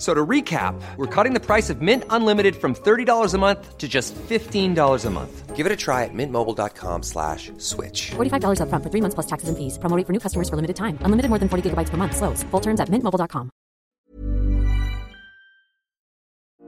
[0.00, 3.86] So to recap, we're cutting the price of Mint Unlimited from $30 a month to
[3.86, 5.54] just $15 a month.
[5.54, 8.12] Give it a try at mintmobile.com slash switch.
[8.16, 9.78] $45 upfront for three months plus taxes and fees.
[9.78, 10.96] Promo rate for new customers for limited time.
[11.04, 12.16] Unlimited more than 40 gigabytes per month.
[12.16, 12.42] Slows.
[12.50, 13.50] Full terms at mintmobile.com.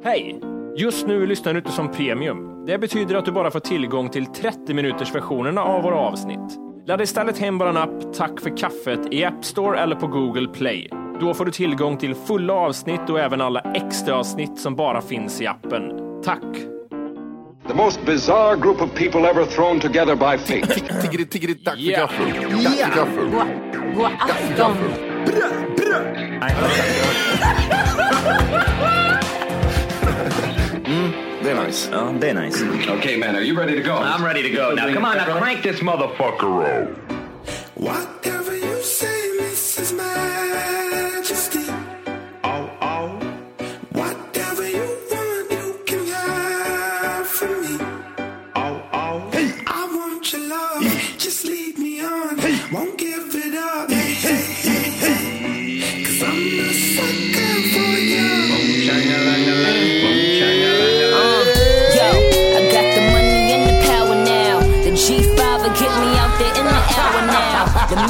[0.04, 0.40] Hej!
[0.76, 2.66] Just nu lyssnar du inte som premium.
[2.66, 6.58] Det betyder att du bara får tillgång till 30 minuters versionerna av våra avsnitt.
[6.86, 11.01] Ladda istället hem vår app Tack för kaffet i App Store eller på Google Play.
[11.22, 15.40] Då får du tillgång till fulla avsnitt och även alla extra avsnitt som bara finns
[15.40, 15.92] i appen.
[16.24, 16.42] Tack!
[17.68, 20.80] The most bizarre group of people ever thrown together by fate.
[21.02, 22.32] Tiggeri, tiggeri, tack för gaffel.
[22.64, 23.30] Tack för gaffel.
[23.94, 24.76] God afton!
[31.42, 31.90] Det är nice.
[31.92, 32.64] Ja, det är nice.
[32.98, 33.94] okay, man, are you ready to go?
[33.94, 34.74] I'm ready to go.
[34.74, 37.12] Now, come on, now crank this motherfucker up.
[37.74, 38.41] Whatever you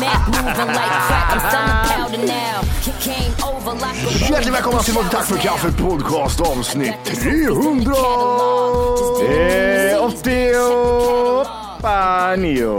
[0.01, 2.59] Mac moving like crack, I'm selling powder now.
[3.01, 7.93] Came over like a Hjärtligt välkomna till Tack för kaffet podcast avsnitt 300!
[9.93, 12.77] Eh, 88 nio.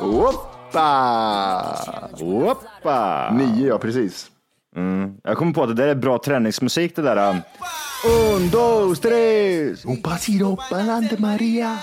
[0.00, 0.90] Oppa!
[2.20, 3.30] Oppa.
[3.32, 4.26] Nio, ja precis.
[5.22, 7.30] Jag kommer på att det där är bra träningsmusik det där.
[7.30, 7.36] um,
[8.36, 9.84] Un, dos, tres.
[9.84, 11.78] Oppa, siro, balante Maria.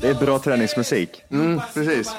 [0.00, 1.22] Det är bra träningsmusik.
[1.30, 2.16] Mm, precis.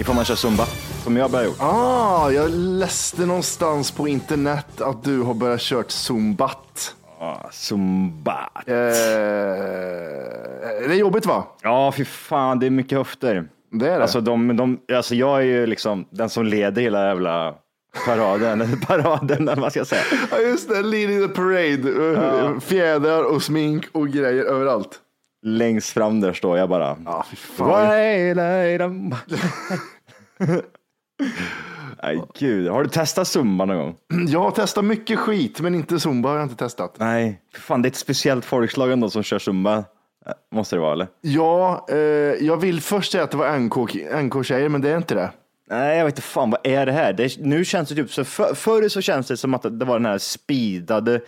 [0.00, 0.64] Ifall man kör zumba,
[1.04, 1.56] som jag börjar gjort.
[1.60, 6.94] Ah, jag läste någonstans på internet att du har börjat kört zumbat.
[7.20, 8.50] Ah, zumba.
[8.66, 8.74] Eh,
[10.88, 11.44] det är jobbigt va?
[11.62, 13.48] Ja, fy fan, det är mycket höfter.
[13.70, 14.02] Det är det.
[14.02, 17.54] Alltså, de, de, alltså jag är ju liksom den som leder hela jävla
[18.06, 20.02] paraden, paraden eller vad ska jag säga.
[20.30, 22.12] Ja just det, leading the parade.
[22.12, 25.00] Eh, Fjädrar och smink och grejer överallt.
[25.46, 26.96] Längst fram där står jag bara.
[27.04, 27.86] Ja, fy fan.
[32.02, 32.68] Nej, gud.
[32.68, 33.96] Har du testat zumba någon gång?
[34.28, 36.96] Jag har testat mycket skit, men inte zumba har jag inte testat.
[36.98, 39.76] Nej, fan det är ett speciellt folkslag ändå som kör zumba.
[39.76, 39.84] Eh,
[40.52, 41.08] Måste det vara eller?
[41.20, 41.96] Ja, eh,
[42.46, 43.76] jag vill först säga att det var NK
[44.22, 45.30] NK-tjejer, men det är inte det.
[45.70, 47.12] Nej, jag vet inte fan vad är det här?
[47.12, 49.84] Det är, nu känns det typ så, för, förr så känns det som att det
[49.84, 51.20] var den här speedade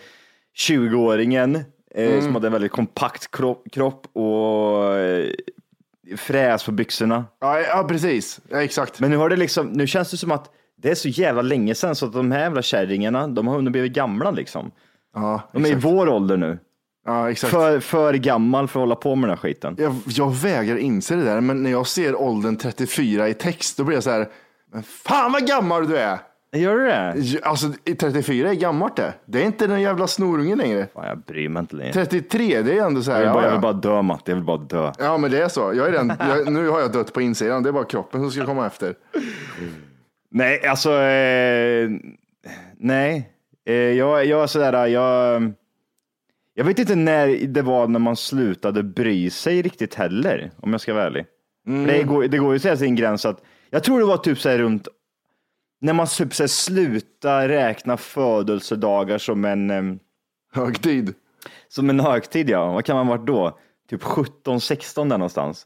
[0.69, 1.63] 20-åringen
[1.95, 3.31] eh, som hade en väldigt kompakt
[3.71, 5.31] kropp, och eh,
[6.17, 7.25] fräs på byxorna.
[7.39, 8.39] Ja, ja precis.
[8.49, 8.99] Ja, exakt.
[8.99, 11.75] Men nu har det liksom, nu känns det som att det är så jävla länge
[11.75, 14.71] sedan så att de här jävla kärringarna, de har hunnit blivit gamla liksom.
[15.13, 16.59] Ja, De är i vår ålder nu.
[17.05, 17.51] Ja, exakt.
[17.51, 19.75] För, för gammal för att hålla på med den här skiten.
[19.77, 23.83] Jag, jag vägrar inse det där, men när jag ser åldern 34 i text, då
[23.83, 24.29] blir jag så här,
[24.71, 26.19] men fan vad gammal du är!
[26.59, 27.39] Gör du det?
[27.43, 27.67] Alltså
[27.99, 29.13] 34 är gammalt det.
[29.25, 30.87] Det är inte den jävla snorungen längre.
[30.93, 31.93] Fan, jag bryr mig inte längre.
[31.93, 34.31] 33, det är ändå så här, Jag vill, bara, ja, jag vill bara dö Matte,
[34.31, 34.91] jag vill bara dö.
[34.99, 35.73] ja men det är så.
[35.75, 38.31] Jag är den, jag, nu har jag dött på insidan, det är bara kroppen som
[38.31, 38.95] ska komma efter.
[40.31, 41.89] Nej, alltså, eh,
[42.77, 43.29] nej.
[43.65, 45.53] Eh, jag, jag är sådär, jag,
[46.53, 50.81] jag vet inte när det var när man slutade bry sig riktigt heller, om jag
[50.81, 51.25] ska vara ärlig.
[51.65, 54.17] För Det, går, det går ju att säga sin gräns att, jag tror det var
[54.17, 54.87] typ så här runt,
[55.81, 59.99] när man typ så här slutar räkna födelsedagar som en, em,
[60.53, 61.13] Högtid.
[61.67, 62.71] som en högtid, ja.
[62.73, 63.57] Vad kan man varit då?
[63.89, 65.65] Typ 17, 16 där någonstans.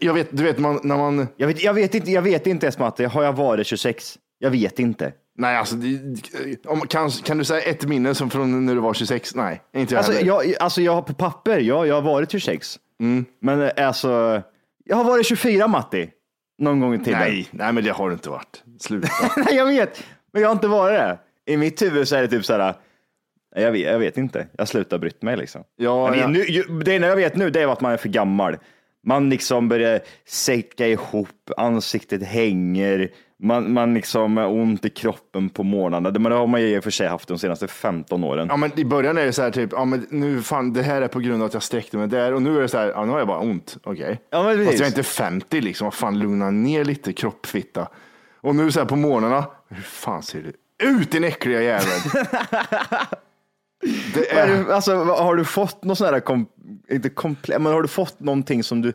[0.00, 2.66] Jag vet, du vet man, när man, Jag vet, jag vet inte, jag vet inte
[2.66, 4.18] ens Matte, har jag varit 26?
[4.38, 5.12] Jag vet inte.
[5.38, 8.94] nej alltså, det- om, kan, kan du säga ett minne som från när du var
[8.94, 9.34] 26?
[9.34, 10.26] Nej, inte jag Alltså heller.
[10.26, 12.78] jag, alltså jag har på papper, ja, jag har varit 26.
[13.40, 14.42] Men eh, alltså,
[14.84, 16.10] jag har varit 24 Matti.
[16.60, 17.20] Någon gång i tiden.
[17.20, 18.62] nej, nej men det har du inte varit.
[18.80, 19.08] Sluta.
[19.36, 20.04] Nej, jag vet.
[20.32, 21.18] Men jag har inte varit det.
[21.52, 22.74] I mitt huvud så är det typ så här,
[23.56, 25.64] jag vet, jag vet inte, jag slutar brytt mig liksom.
[25.76, 26.26] Ja, ja.
[26.28, 26.44] Nu,
[26.84, 28.56] det enda jag vet nu det är att man är för gammal.
[29.06, 33.10] Man liksom börjar säcka ihop, ansiktet hänger,
[33.42, 36.10] man, man liksom har ont i kroppen på morgnarna.
[36.10, 38.46] Det det har man ju i och för sig haft de senaste 15 åren.
[38.50, 41.02] Ja, men I början är det så här typ, ja, men nu fan, det här
[41.02, 42.88] är på grund av att jag sträckte mig där och nu är det så här,
[42.88, 43.76] ja, nu har jag bara ont.
[43.82, 44.20] Okej.
[44.30, 47.88] Ja, men Fast jag är inte 50 liksom, vad fan lugna ner lite kroppfitta.
[48.40, 50.52] Och nu så här på morgnarna, hur fan ser du
[50.88, 52.00] ut din äckliga jävel?
[54.14, 56.46] det är Alltså, har du fått något sånt här, kom,
[56.90, 58.92] inte komple- men har du fått någonting som du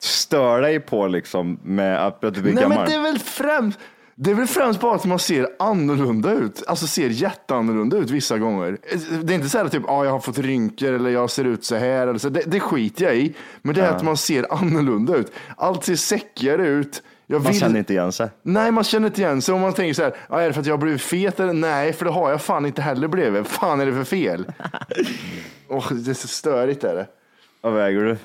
[0.00, 2.78] stör dig på liksom med att, att du blir nej gammal?
[2.78, 3.78] men det är väl främst,
[4.16, 6.62] det är väl främst bara att man ser annorlunda ut.
[6.66, 8.78] Alltså ser jätteannorlunda ut vissa gånger.
[9.22, 11.64] Det är inte så här typ, ah, jag har fått rynkor eller jag ser ut
[11.64, 12.06] så här.
[12.06, 12.28] Eller så.
[12.28, 13.34] Det, det skiter jag i.
[13.62, 15.32] Men det är att man ser annorlunda ut.
[15.56, 17.02] Allt ser säckigare ut.
[17.26, 18.28] Jag Man vill- känner inte igen sig.
[18.42, 19.54] Nej, man känner inte igen sig.
[19.54, 21.40] Om man tänker så här, ah, är det för att jag har blivit fet?
[21.40, 21.52] Eller?
[21.52, 23.46] Nej, för det har jag fan inte heller blivit.
[23.46, 24.44] Fan är det för fel?
[25.68, 27.06] Åh, det är så störigt är det.
[27.60, 28.16] Vad väger du?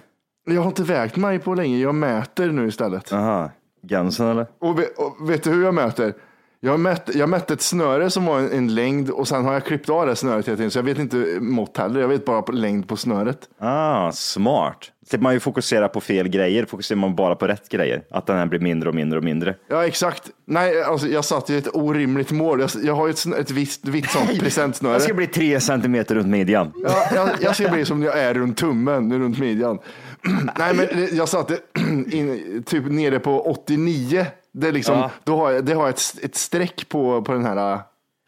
[0.53, 1.77] Jag har inte vägt mig på länge.
[1.77, 3.13] Jag mäter nu istället.
[3.13, 3.51] Aha,
[3.81, 4.47] Gansen eller?
[4.59, 6.13] Och, vet, och vet du hur jag mäter?
[6.61, 9.65] Jag, mätt, jag mätte ett snöre som var en, en längd och sen har jag
[9.65, 10.71] klippt av det snöret hela tiden.
[10.71, 12.01] Så jag vet inte mått heller.
[12.01, 13.37] Jag vet bara på längd på snöret.
[13.59, 14.91] Ah, smart.
[15.09, 18.01] Slipper man ju fokusera på fel grejer, fokuserar man bara på rätt grejer.
[18.11, 19.55] Att den här blir mindre och mindre och mindre.
[19.69, 20.23] Ja, exakt.
[20.45, 22.59] Nej, alltså, jag satte ju ett orimligt mål.
[22.59, 24.93] Jag, jag har ju ett, snö- ett visst, vitt sånt presentsnöre.
[24.93, 26.71] Jag ska bli tre centimeter runt midjan.
[26.83, 29.79] Ja, jag, jag ska bli som jag är runt tummen, runt midjan.
[30.57, 31.59] Nej, men jag satte
[32.11, 34.25] in, typ nere på 89.
[34.51, 35.11] Det, liksom, Ja.
[35.23, 37.79] då har jag, det har jag ett, ett streck på, på den här äh,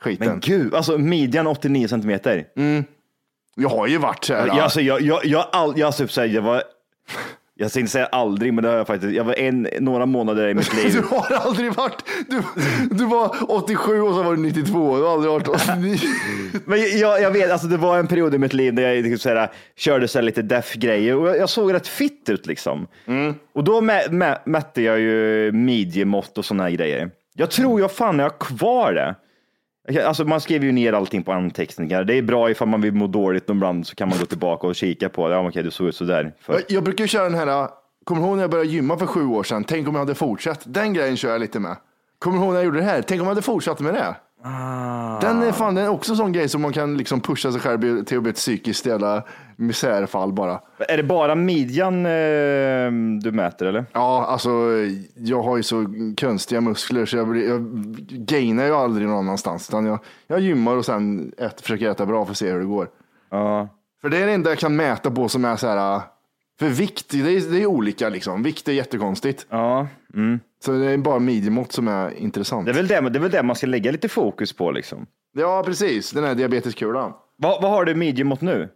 [0.02, 0.28] skiten.
[0.28, 2.46] Men gud, alltså midjan 89 centimeter.
[3.56, 4.48] Jag har ju varit så här.
[4.48, 6.64] Jag, alltså, jag, jag, jag, all, jag, typ, så här, jag var,
[7.62, 9.13] jag inte säga aldrig, men det har jag faktiskt.
[9.13, 10.94] Jag var en, några månader i mitt liv.
[10.94, 12.42] Du har aldrig varit, du,
[12.92, 14.98] du var 87 och så var du 92.
[14.98, 15.98] Du har aldrig varit 89.
[16.66, 19.18] Men jag, jag vet, alltså det var en period i mitt liv där jag liksom
[19.18, 22.88] så här, körde så här lite deaf-grejer och jag, jag såg rätt fitt ut liksom.
[23.54, 27.12] Och då mä, mä, mätte jag ju midjemått och sådana här grejer.
[27.34, 29.16] Jag tror jag fan jag har kvar det.
[30.06, 32.04] Alltså man skriver ju ner allting på anteckningar.
[32.04, 34.75] Det är bra ifall man vill må dåligt ibland så kan man gå tillbaka och
[34.75, 35.36] kika på det.
[35.36, 36.33] Ja, okej, du såg ut sådär.
[36.39, 37.68] För, Jag, jag brukar köra den här,
[38.04, 39.63] kommer du ihåg när jag började gymma för sju år sedan?
[39.63, 40.62] Tänk om jag hade fortsatt.
[40.66, 41.75] Den grejen kör jag lite med.
[42.19, 43.01] Kommer du ihåg när jag gjorde det här?
[43.01, 44.16] Tänk om jag hade fortsatt med det.
[45.22, 47.62] Den är fan den är också en sån grej som man kan liksom pusha sig
[47.62, 49.24] själv till att bli ett psykiskt jävla
[49.56, 50.62] misärfall bara.
[50.88, 52.92] är det bara midjan eh,
[53.22, 53.86] du mäter eller?
[53.94, 54.50] Ja, alltså
[55.16, 55.86] jag har ju så
[56.20, 57.62] konstiga muskler så jag, blir, jag
[58.10, 59.70] gainar ju aldrig någon annanstans.
[59.70, 62.66] Utan jag, jag gymmar och sen ät, försöker äta bra för att se hur det
[62.66, 62.90] går.
[63.30, 63.68] Ja.
[64.02, 66.02] För det är det enda jag kan mäta på som är så här.
[66.60, 68.44] För vikt, det är, det är olika liksom.
[68.44, 69.46] Vikt är jättekonstigt.
[69.50, 69.88] Ja.
[70.14, 70.40] Mm.
[70.66, 72.66] Så det är bara midjemått som är intressant.
[72.66, 75.06] Det, är väl det, det är väl det man ska lägga lite fokus på liksom.
[75.38, 76.12] Ja, precis.
[76.12, 77.13] Den här diabeteskulan.
[77.38, 78.69] Vad, vad har du midjemått nu?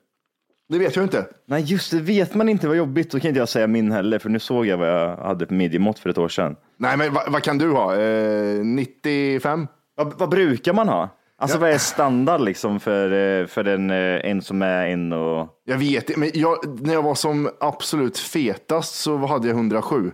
[0.70, 1.26] Det vet jag inte.
[1.48, 2.00] Nej, just det.
[2.00, 4.66] Vet man inte vad jobbigt så kan inte jag säga min heller, för nu såg
[4.66, 6.56] jag vad jag hade på midjemått för ett år sedan.
[6.78, 7.96] Nej, men vad, vad kan du ha?
[7.96, 9.68] Eh, 95?
[9.96, 11.10] Vad, vad brukar man ha?
[11.38, 11.62] Alltså Ja.
[11.62, 13.12] vad är standard liksom för,
[13.42, 15.48] eh, för en, eh, en som är en och...
[15.66, 20.12] Jag vet inte, men jag, när jag var som absolut fetast så hade jag 107.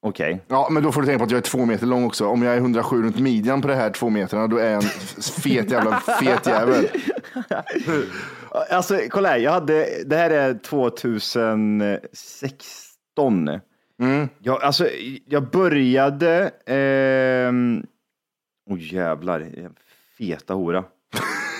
[0.00, 0.40] Okej.
[0.48, 2.26] Ja, men då får du tänka på att jag är två meter lång också.
[2.26, 4.90] Om jag är 107 runt midjan på det här två metrarna, då är jag en
[5.42, 6.88] fet jävla fet jävel.
[8.70, 13.48] Alltså kolla här, jag hade, det här är 2016.
[14.00, 14.28] Mm.
[14.38, 14.88] Jag, alltså,
[15.26, 17.86] jag började, ehm...
[18.70, 19.46] oh jävlar,
[20.18, 20.78] feta hora.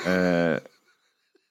[0.07, 0.57] eh,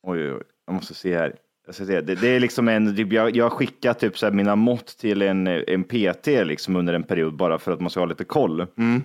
[0.03, 1.36] oj, oj, oj, jag måste se här.
[1.70, 2.02] Se.
[2.02, 5.22] Det, det är liksom en, typ, jag, jag har skickat typ så mina mått till
[5.22, 8.68] en, en PT liksom under en period bara för att man ska ha lite koll.
[8.78, 9.04] Mm.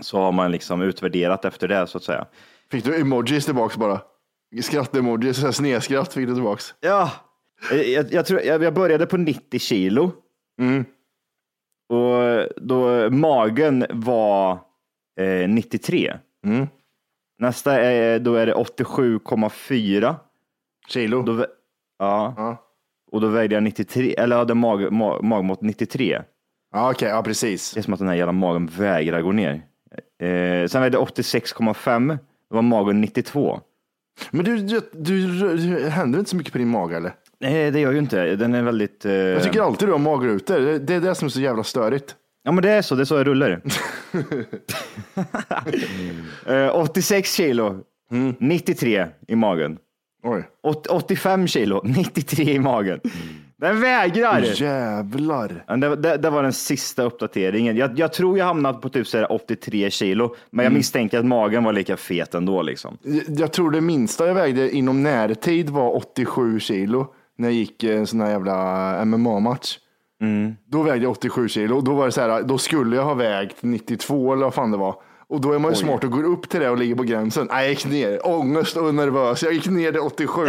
[0.00, 2.26] Så har man liksom utvärderat efter det så att säga.
[2.70, 4.00] Fick du emojis tillbaks bara?
[4.62, 6.74] Skratt-emojis, snedskratt fick du tillbaks.
[6.80, 7.10] Ja,
[7.70, 10.12] jag, jag, tror, jag, jag började på 90 kilo.
[10.60, 10.84] Mm.
[11.88, 14.58] Och då magen var
[15.20, 16.16] eh, 93.
[16.46, 16.66] Mm.
[17.38, 20.14] Nästa är, då är det 87,4.
[20.88, 21.22] Kilo?
[21.22, 21.46] Då,
[21.98, 22.34] ja.
[22.36, 22.64] Ja.
[23.12, 26.22] Och då vägde jag 93, eller jag hade mag, mag, magmått 93.
[26.72, 27.72] Ja, okej, ja precis.
[27.74, 29.52] Det är som att den här jävla magen vägrar gå ner.
[30.22, 32.18] Eh, sen vägde jag 86,5.
[32.50, 33.60] Då var magen 92.
[34.30, 35.26] Men du, du, du,
[35.56, 37.12] du händer inte så mycket på din mage eller?
[37.40, 38.36] Nej, det gör ju inte.
[38.36, 39.04] Den är väldigt...
[39.04, 39.12] Eh...
[39.12, 40.58] Jag tycker alltid du har magrutor.
[40.60, 42.16] Det- Det är det som är så jävla störigt.
[42.42, 42.94] Ja, men det är så.
[42.94, 43.60] Det är så jag rullar.
[46.46, 47.80] eh, 86 kilo,
[48.38, 49.78] 93 i magen.
[50.62, 53.00] Åt- 85 kilo, 93 i magen.
[53.60, 54.40] Den vägrar!
[54.60, 55.64] Jävlar.
[55.80, 57.76] Det, det, det var den sista uppdateringen.
[57.76, 61.24] Jag, jag tror jag hamnat på typ så här 83 kilo, men jag misstänker att
[61.24, 62.62] magen var lika fet ändå.
[62.62, 62.98] Liksom.
[63.02, 67.06] Jag- Jag tror det minsta jag vägde inom närtid var 87 kilo
[67.38, 69.78] när jag gick en sån här jävla MMA-match.
[70.66, 73.56] Då vägde jag 87 kilo då var det så här, då skulle jag ha vägt
[73.60, 74.94] 92 eller vad fan det var.
[75.28, 77.46] Och då är man ju smart och går upp till det och ligger på gränsen.
[77.50, 79.42] Nej, jag gick ner, ångest och nervös.
[79.42, 80.42] Jag gick ner till 87.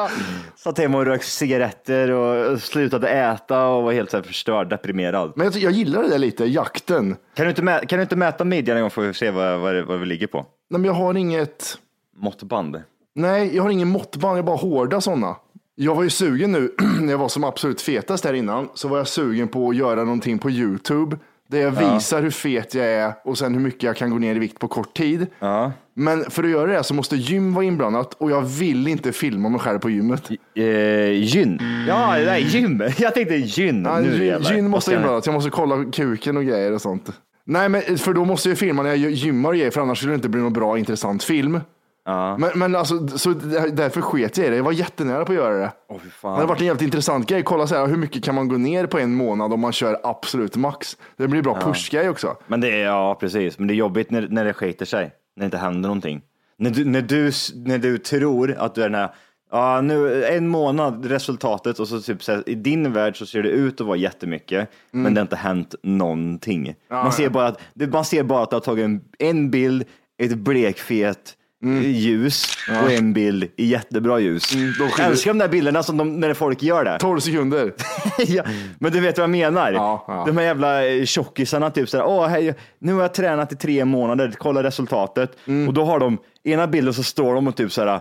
[0.56, 5.32] Satt hemma och rökte cigaretter och slutade äta och var helt så här förstörd, deprimerad.
[5.36, 7.16] Men jag, jag gillar det där lite, jakten.
[7.34, 9.60] Kan du inte, mä- kan du inte mäta midjan en gång för att se vad,
[9.60, 10.38] vad, vad vi ligger på?
[10.70, 11.78] Nej, men jag har inget,
[12.16, 12.82] Måttband.
[13.14, 15.36] nej, jag har ingen måttband, jag har bara hårda sådana.
[15.74, 18.98] Jag var ju sugen nu, när jag var som absolut fetast här innan, så var
[18.98, 21.16] jag sugen på att göra någonting på YouTube.
[21.52, 24.34] Där jag visar hur fet jag är och sen hur mycket jag kan gå ner
[24.36, 25.26] i vikt på kort tid.
[25.38, 25.72] Ja.
[25.94, 29.48] Men för att göra det så måste gym vara inblandat och jag vill inte filma
[29.48, 30.30] mig själv på gymmet.
[30.54, 30.64] Eh,
[31.12, 31.58] gyn.
[31.88, 32.82] Ja, det där, gym.
[32.98, 33.84] Jag tänkte gyn.
[33.84, 34.52] Ja, nu gy- jävlar.
[34.52, 37.10] gym Vad måste jag- inblandat, jag måste kolla kuken och grejer och sånt.
[37.44, 40.12] Nej, men för då måste jag filma när jag gymmar och grejer, för annars skulle
[40.12, 41.60] det inte bli någon bra intressant film.
[42.04, 42.36] Ja.
[42.38, 44.56] Men, men alltså, så där- därför sket jag i det.
[44.56, 45.72] Jag var jättenära på att göra det.
[45.88, 46.34] Åh, fy Det fan.
[46.34, 47.42] hade varit en jävligt intressant grej.
[47.42, 50.00] Kolla så här, hur mycket kan man gå ner på en månad om man kör
[50.02, 50.96] absolut max?
[51.16, 52.36] Det blir bra pushgrej också.
[52.46, 55.40] Men det är, ja precis, men det är jobbigt när, när det skiter sig, när
[55.40, 56.22] det inte händer någonting.
[56.58, 59.14] När du, när du, när du tror att du är den här,
[59.50, 63.42] ja nu en månad resultatet och så typ så här, i din värld så ser
[63.42, 66.74] det ut att vara jättemycket, men det har inte hänt någonting.
[66.90, 67.60] man, ser bara att,
[67.92, 69.84] man ser bara att du har tagit en, en bild,
[70.18, 71.34] ett blekfet
[71.82, 74.50] ljus och en bild i jättebra ljus.
[74.52, 76.98] de jag älskar de där bilderna som de, när folk gör det.
[77.00, 77.72] 12 sekunder.
[78.26, 78.42] ja,
[78.78, 79.72] men du vet vad jag menar?
[79.72, 80.24] Ja, ja.
[80.26, 83.84] De här jävla eh, tjockisarna, typ såhär, åh hej, nu har jag tränat i tre
[83.84, 85.36] månader, kolla resultatet.
[85.46, 85.68] Mm.
[85.68, 88.00] Och då har de, ena bilden så står de och typ såhär,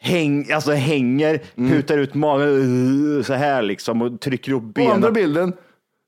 [0.00, 1.70] häng, alltså hänger, Mm.
[1.70, 5.12] putar ut magen så här liksom och trycker upp På andra benen.
[5.12, 5.52] bilden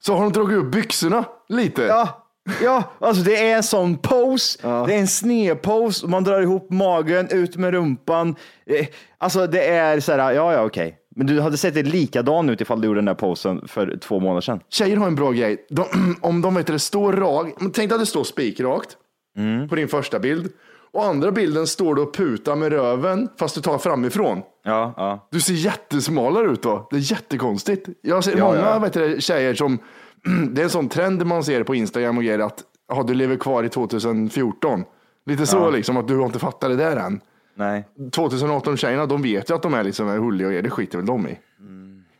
[0.04, 1.82] så har de dragit upp byxorna lite.
[1.82, 2.23] Ja,
[2.62, 7.28] ja, alltså det är en sån pose, det är en snedpose, man drar ihop magen,
[7.30, 8.36] ut med rumpan.
[8.66, 8.86] Eh,
[9.18, 10.96] Alltså det är så här, ja ja okej.
[11.16, 14.20] Men du hade sett det likadan ut ifall du gjorde den där posen för två
[14.20, 14.60] månader sedan.
[14.68, 15.66] Tjejer har en bra grej.
[15.70, 15.84] De,
[16.20, 18.96] om de vet att det står rakt, tänk dig att det står spikrakt
[19.36, 19.68] Mm.
[19.68, 20.52] på din första bild.
[20.92, 24.42] Och andra bilden står du och putar med röven fast du tar framifrån.
[24.64, 25.28] Ja, ja.
[25.30, 26.88] Du ser jättesmalare ut då.
[26.90, 27.88] Det är jättekonstigt.
[28.02, 28.78] Jag ser Ja, många ja.
[28.78, 29.78] Vet du, tjejer som,
[30.50, 33.36] det är en sån trend man ser på Instagram och grejer att ja, du lever
[33.36, 34.84] kvar i 2014.
[35.26, 37.20] Lite så liksom, att du har inte fattat det där än.
[37.54, 37.84] Nej.
[38.12, 40.62] 2018 tjejerna, de vet ju att de är liksom hulliga och grejer.
[40.62, 41.38] Det skiter väl de i.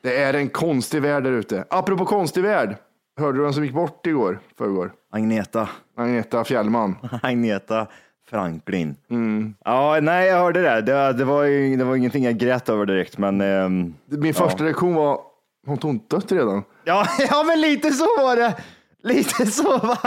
[0.02, 1.64] Det är en konstig värld där ute.
[1.70, 2.76] Apropå konstig värld.
[3.20, 4.38] Hörde du vem som gick bort igår?
[4.58, 4.92] Förrgår?
[5.12, 5.68] Agneta.
[5.96, 6.96] Agneta Fjällman.
[7.22, 7.86] Agneta
[8.30, 8.96] Franklin.
[9.10, 9.54] Mm.
[9.64, 10.80] Ja, nej, jag hörde det.
[10.80, 14.94] Det, det, var, det var ingenting jag grät över direkt, men ehm, Min första reaktion
[14.94, 15.20] var,
[15.66, 16.62] har hon dött redan?
[16.84, 18.54] ja, ja, men lite så var det.
[19.02, 19.78] Lite så.
[19.78, 19.98] Va?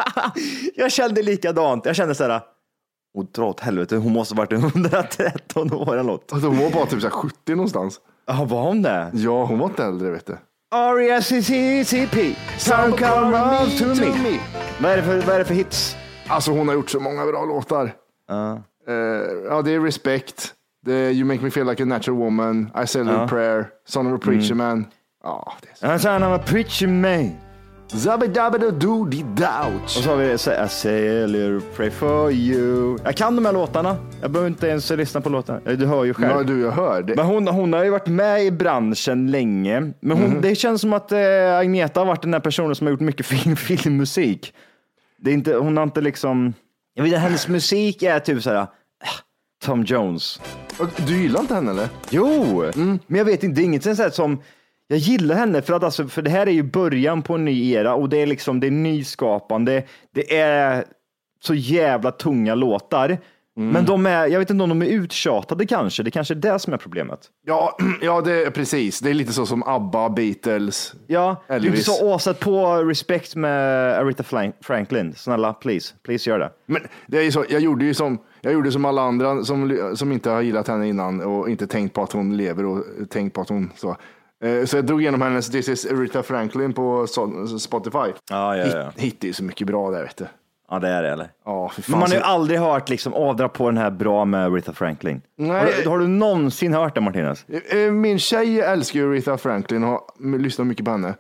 [0.76, 1.86] Jag kände likadant.
[1.86, 2.42] Jag kände så här,
[3.18, 6.34] och dra åt helvete, hon måste ha varit 113 år eller något.
[6.34, 8.00] Alltså, hon var bara typ så här 70 någonstans.
[8.28, 9.12] Ja, var hon det?
[9.14, 10.38] Ja, hon var inte äldre vet du.
[10.76, 12.36] R-E-S-C-C-P.
[12.58, 14.40] Some come around to me.
[14.82, 15.96] Vad är, det för, vad är det för hits?
[16.28, 17.92] Alltså hon har gjort så många bra låtar.
[18.28, 18.54] Ja.
[18.88, 18.94] Eh,
[19.50, 20.54] ja, det är Respect.
[20.86, 22.72] Det är You make me feel like a natural woman.
[22.84, 23.68] I say a little prayer.
[23.88, 24.86] Son of a preacher man.
[25.28, 27.32] Ja, det är I'm son of a preacher man.
[29.86, 30.00] så.
[30.00, 32.98] Och så har vi så- I say a little pray for you.
[33.04, 33.96] Jag kan de här låtarna.
[34.22, 35.60] Jag behöver inte ens lyssna på låtarna.
[35.76, 36.32] Du hör ju själv.
[36.38, 37.02] Ja, du, jag hör.
[37.02, 37.16] Det.
[37.16, 39.92] Men hon, hon har ju varit med i branschen länge.
[40.00, 42.92] Men hon, det känns som att eh, Agneta har varit den där personen som har
[42.92, 44.54] gjort mycket film, filmmusik.
[45.22, 46.54] Det är inte, hon har inte liksom...
[46.94, 48.58] Jag vet inte, hennes musik är typ så här...
[48.58, 48.68] äh,
[49.64, 50.42] Tom Jones.
[51.08, 51.90] Du gillar inte henne eller?
[52.10, 52.64] Jo,
[53.08, 54.42] men jag vet inte, det är inget sånt här som...
[54.88, 57.72] Jag gillar henne för att alltså, för det här är ju början på en ny
[57.72, 59.84] era och det är liksom, det är nyskapande.
[60.14, 60.86] Det är
[61.42, 63.18] så jävla tunga låtar.
[63.60, 66.04] Men de är, jag vet inte om de är uttjatade kanske.
[66.04, 67.20] Det kanske är det som är problemet.
[67.46, 69.00] Ja, ja det är precis.
[69.00, 70.94] Det är lite så som ABBA, Beatles.
[71.08, 71.86] Ja, du Elvis.
[71.86, 75.14] sa åsat på respect med Aretha Franklin.
[75.14, 76.52] Snälla, please, please gör det.
[76.66, 80.12] Men det är så, jag gjorde ju som, jag gjorde som alla andra som, som
[80.12, 83.42] inte har gillat henne innan och inte tänkt på att hon lever och tänkt på
[83.42, 83.98] att hon så.
[84.44, 87.08] Eh, Så jag drog igenom hennes This is Aretha Franklin på
[87.60, 87.98] Spotify.
[88.30, 88.84] Ja, ja, ja.
[88.84, 90.26] Hit, hittade ju så mycket bra där vet du.
[90.70, 91.30] Ja, det är det eller?
[91.46, 91.84] Ja, fan.
[91.88, 94.46] Men man har ju så- aldrig hört liksom, åh, dra på den här bra med
[94.46, 95.22] Aretha Franklin.
[95.38, 95.50] Nej.
[95.60, 97.46] Har, du, har du någonsin hört det Martinez?
[97.50, 101.16] Eh, Min tjej älskar ju Aretha Franklin och har lyssnat mycket på henne.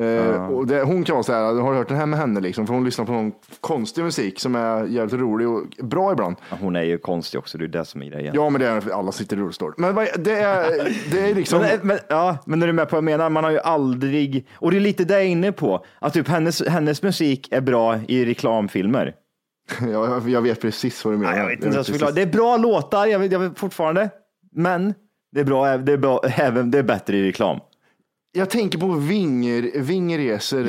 [0.00, 2.40] Eh, och det, hon kan vara så här, har du hört den här med henne
[2.40, 2.66] liksom?
[2.66, 6.36] För hon lyssnar på någon konstig musik som är jävligt rolig och bra ibland.
[6.50, 8.34] Ja, Hon är ju konstig också, det är det som är grejen.
[8.34, 9.74] Ja, men det är alla sitter i rullstol.
[9.76, 11.60] Men det är, det är liksom...
[11.60, 13.60] Men, men, ja, men när du är med på vad jag menar, man har ju
[13.60, 17.48] aldrig, och det är lite det jag är inne på, att typ hennes, hennes musik
[17.50, 19.14] är bra i reklamfilmer.
[19.92, 21.32] jag, jag vet precis vad du menar.
[21.32, 22.00] Nej, jag vet inte vet ens precis.
[22.00, 22.14] förklara.
[22.14, 24.10] Det är bra låtar, jag vet, jag vet fortfarande,
[24.52, 24.94] men
[25.32, 27.60] det är bra, det är bra, även, det är bättre i reklam.
[28.32, 29.70] Jag tänker på Vinger.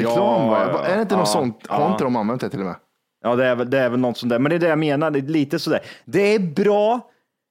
[0.01, 0.69] Ja, va?
[0.73, 1.67] ja, Är det inte ja, något sånt?
[1.67, 1.91] Har ja.
[1.91, 2.75] inte de använt det till och med?
[3.23, 4.79] Ja, det är, väl- det är väl något sånt där, men det är det jag
[4.79, 5.79] menar, det är lite sådär.
[6.05, 6.99] Det är bra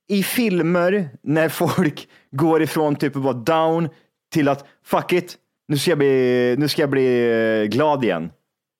[0.09, 3.88] i filmer när folk går ifrån typ att vara down
[4.33, 5.37] till att fuck it,
[5.69, 7.31] nu ska jag bli, nu ska jag bli
[7.62, 8.31] eh, glad igen.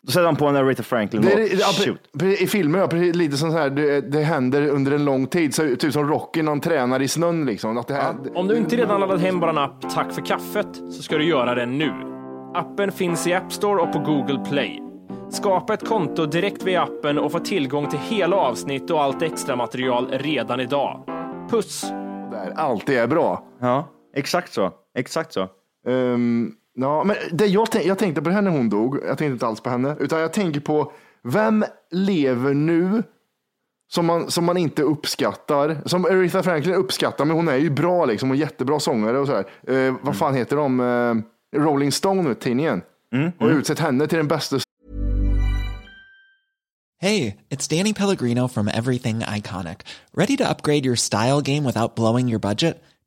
[0.07, 2.01] Då sätter han på en Aretha Franklin Det är, ja, Shoot.
[2.19, 5.27] pre- I filmer, ja, precis, lite som så här, det, det händer under en lång
[5.27, 5.55] tid.
[5.55, 7.47] Så, typ som Rocky, någon tränar i snön.
[7.47, 7.79] Liksom.
[7.79, 11.03] Att det här, Om du inte redan laddat hem vår app Tack för kaffet så
[11.03, 11.93] ska du göra det nu.
[12.55, 14.83] Appen finns i App Store och på Google Play.
[15.31, 19.57] Skapa ett konto direkt via appen och få tillgång till hela avsnitt och allt extra
[19.57, 21.05] material redan idag.
[21.51, 21.85] Puss!
[22.31, 23.45] där alltid är bra.
[23.61, 24.71] Ja, exakt så.
[24.99, 25.49] Exakt så.
[25.89, 28.97] Ehm, ja, men det jag, tänk, jag tänkte på det här när hon dog.
[28.97, 29.97] Jag tänkte inte alls på henne.
[30.01, 33.03] Utan jag tänker på vem lever nu
[33.93, 35.77] som man, som man inte uppskattar.
[35.85, 38.31] Som Aretha Franklin uppskattar, men hon är ju bra liksom.
[38.31, 39.45] Och jättebra sångare och sådär.
[39.67, 40.81] Eh, vad fan heter de?
[40.81, 42.83] Eh, Rolling Stone, tidningen.
[43.39, 44.59] Och utsett henne till den bästa
[47.03, 49.87] Hey, it's Danny Pellegrino from Everything Iconic.
[50.13, 52.77] Ready to upgrade your style game without blowing your budget?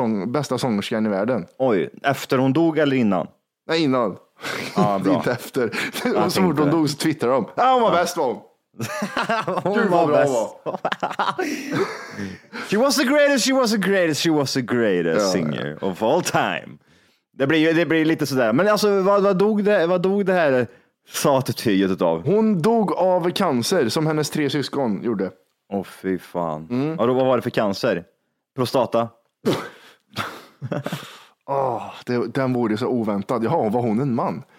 [0.00, 1.46] Sång, bästa sångerskan i världen.
[1.58, 3.26] Oj, efter hon dog eller innan?
[3.68, 4.16] Nej, innan.
[4.76, 5.14] Ja, bra.
[5.14, 5.70] inte efter.
[6.04, 7.46] Jag och så fort hon dog så twittrade de.
[7.54, 8.40] Ja, hon var bäst var hon.
[9.62, 10.78] Hon Gud vad bra hon var.
[12.70, 16.02] She was the greatest, she was the greatest, she was the greatest Ja, singer of
[16.02, 16.78] all time.
[17.32, 18.52] Det blir, det blir lite sådär.
[18.52, 20.66] Men alltså vad, vad, dog, det, vad dog det här
[21.08, 22.22] satetyget utav?
[22.26, 25.30] Hon dog av cancer som hennes tre syskon gjorde.
[25.72, 26.66] Åh fy fan.
[26.70, 26.96] Mm.
[26.98, 28.04] Ja, då, vad var det för cancer?
[28.56, 29.08] Prostata?
[31.46, 33.44] Åh, det, den vore så oväntad.
[33.44, 34.42] Jaha, var hon en man?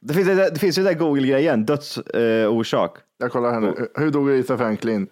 [0.00, 2.96] Det finns, det, det finns ju den där Google-grejen, dödsorsak.
[2.96, 3.02] Eh.
[3.18, 3.88] Jag kollar här nu.
[3.94, 5.06] Hur dog Aretha Franklin?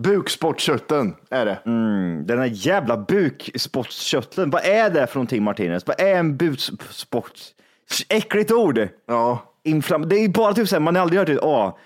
[0.00, 1.58] Bukspottkörteln är det.
[1.66, 4.50] mm, den här jävla bukspottkörteln.
[4.50, 5.86] Vad är det för någonting Martinez?
[5.86, 7.40] Vad är en bukspott?
[8.08, 8.88] Äckligt ord.
[9.06, 9.42] Ja.
[9.64, 11.76] Inflam det är bara typ så här, man har aldrig hört det, åh,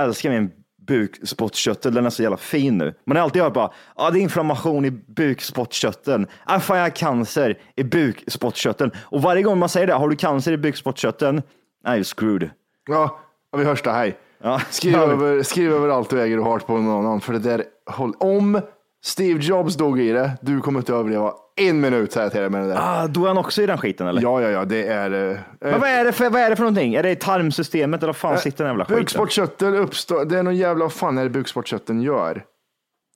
[0.00, 0.50] älskar min
[0.86, 2.94] bukspottkörtel, den är så jävla fin nu.
[3.04, 6.26] Man har alltid hört bara, ja det är inflammation i bukspottkörteln.
[6.44, 8.90] Ah, fan jag har cancer i bukspottkörteln.
[8.96, 11.42] Och varje gång man säger det, har du cancer i bukspottkörteln?
[11.84, 12.50] Nej, screwed.
[12.88, 13.18] Ja,
[13.56, 13.90] vi hörs då.
[13.90, 14.18] Hej.
[14.42, 14.60] Ja.
[14.70, 17.20] Skriv, över, skriv över allt du äger och har på någon annan.
[17.20, 18.60] För det där, håll, om
[19.04, 22.50] Steve Jobs dog i det, du kommer inte överleva en minut säger jag till dig
[22.50, 22.78] med det där.
[22.80, 24.22] Ah, dog han också i den skiten eller?
[24.22, 25.30] Ja, ja, ja, det är...
[25.32, 26.94] eh, Men vad är, det för, vad är det för någonting?
[26.94, 28.98] Är det i tarmsystemet eller vad fan sitter den jävla skiten?
[29.00, 32.44] Bukspottkörteln uppstår, det är någon jävla, vad fan är det bukspottkörteln gör?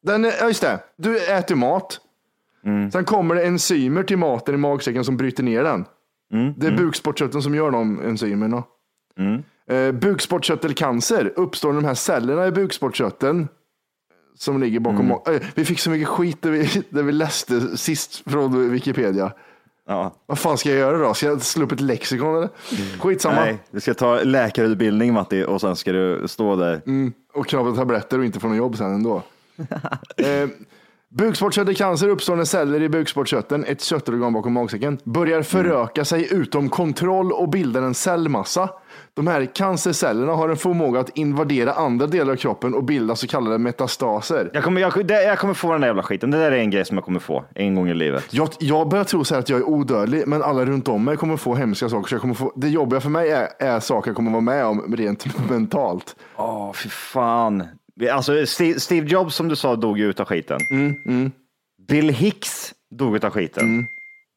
[0.03, 2.01] Den, är- ja just det, du äter mat.
[2.65, 2.91] Mm.
[2.91, 5.85] Sen kommer det enzymer till maten i magsäcken som bryter ner den.
[6.33, 8.63] Mm, Det är bukspottkörteln som gör de enzymerna.
[9.71, 13.49] Eh, bukspottkörtelcancer uppstår när de här cellerna i bukspottkörteln
[14.41, 15.11] som ligger bakom.
[15.27, 15.41] Mm.
[15.55, 19.33] vi fick så mycket skit där vi, där vi läste sist från Wikipedia.
[19.87, 20.15] Ja.
[20.27, 21.15] Vad fan ska jag göra då?
[21.15, 22.49] Ska jag slå upp ett lexikon eller?
[22.99, 23.41] Skitsamma.
[23.41, 26.83] Nej, du ska ta läkarutbildning Matti och sen ska du stå där.
[26.87, 29.23] Mm, och knapra tabletter och inte få något jobb sen ändå.
[30.17, 30.49] eh,
[31.15, 37.33] Bukspottkörtelcancer uppstår när celler i bukspottkörteln, ett köttorgan bakom magsäcken, börjar föröka sig utom kontroll
[37.33, 38.71] och bildar en cellmassa.
[39.15, 43.27] De här cancercellerna har en förmåga att invadera andra delar av kroppen och bilda så
[43.27, 44.51] kallade metastaser.
[44.55, 46.31] Jag kommer, jag, det, jag kommer få den där jävla skiten.
[46.31, 48.35] Det där är en grej som jag kommer få en gång i livet.
[48.35, 51.17] Jag, jag börjar tro så här att jag är odödlig, men alla runt om mig
[51.17, 52.09] kommer få hemska saker.
[52.09, 54.67] Så jag kommer få, det jobbiga för mig är, är saker jag kommer vara med
[54.67, 56.17] om rent mentalt.
[56.37, 57.65] Åh, fy fan.
[58.09, 58.47] Alltså,
[58.79, 60.59] Steve, Jobs som du sa dog ju utav skiten.
[61.89, 63.87] Bill Hicks dog utav skiten.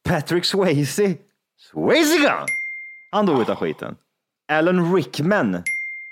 [0.03, 1.15] Patrick Swayze,
[1.71, 2.33] Swayze
[3.11, 3.95] han dog utav skiten.
[4.51, 5.63] Alan Rickman,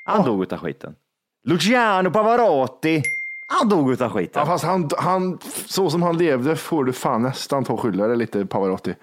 [0.06, 0.96] han dog utav skiten.
[1.44, 3.02] Luciano Pavarotti,
[3.48, 4.40] han dog utav skiten.
[4.40, 8.16] Ja, fast han, han, så som han levde får du fan nästan ta skylla det
[8.16, 8.96] lite Pavarotti.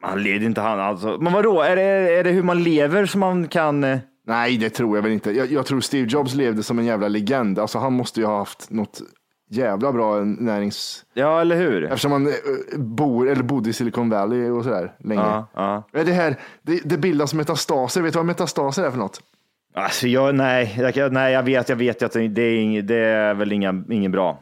[0.00, 1.18] Han levde inte han alltså.
[1.20, 1.82] Men vadå, är det,
[2.18, 4.00] är det hur man lever som man kan...
[4.26, 5.30] Nej, det tror jag väl inte.
[5.30, 7.58] Jag, jag tror Steve Jobs levde som en jävla legend.
[7.58, 9.00] Alltså, han måste ju ha haft något
[9.50, 11.04] jävla bra närings...
[11.14, 11.84] Ja, eller hur?
[11.84, 12.32] Eftersom han eh,
[12.78, 15.20] bor, eller bodde i Silicon Valley och sådär länge.
[15.20, 15.46] Ja,
[15.92, 16.02] ja.
[16.04, 18.02] Det, här, det, det bildas metastaser.
[18.02, 19.20] Vet du vad metastaser är för något?
[19.74, 22.96] Alltså, jag, nej, jag, nej, jag vet, jag vet att det det är, ing, det
[22.96, 24.40] är väl inga, ingen bra.